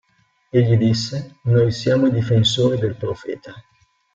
Egli 0.51 0.77
disse: 0.77 1.35
"Noi 1.43 1.69
siamo 1.69 2.07
i 2.07 2.11
difensori 2.11 2.79
del 2.79 2.95
Profeta". 2.95 3.53